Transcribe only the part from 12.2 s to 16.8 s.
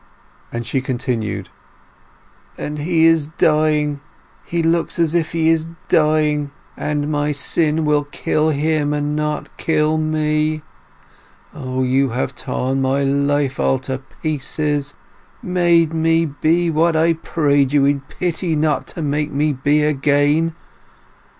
torn my life all to pieces... made me be